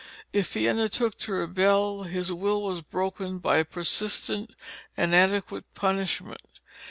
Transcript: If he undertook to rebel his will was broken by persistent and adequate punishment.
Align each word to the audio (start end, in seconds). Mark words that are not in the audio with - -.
If 0.33 0.55
he 0.55 0.67
undertook 0.67 1.19
to 1.19 1.33
rebel 1.33 2.05
his 2.05 2.31
will 2.33 2.63
was 2.63 2.81
broken 2.81 3.37
by 3.37 3.61
persistent 3.61 4.49
and 4.97 5.13
adequate 5.13 5.71
punishment. 5.75 6.41